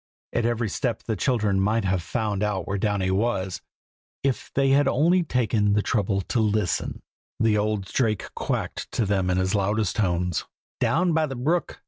[0.33, 3.61] at every step the children might have found out where Downy was,
[4.23, 7.03] if they had only taken the trouble to listen.
[7.39, 10.43] The old Drake quacked to them in his loudest tones:
[10.79, 11.79] "down by the brook!